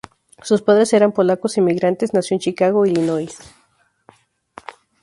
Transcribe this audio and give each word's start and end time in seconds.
Sus 0.41 0.63
padres 0.63 0.93
eran 0.93 1.11
polacos 1.11 1.59
emigrantes, 1.59 2.11
nació 2.15 2.33
en 2.33 2.39
Chicago, 2.39 2.87
Illinois. 2.87 3.37